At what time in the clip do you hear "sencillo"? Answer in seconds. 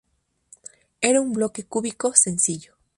2.15-2.73